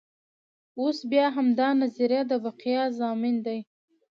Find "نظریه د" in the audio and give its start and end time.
1.81-2.31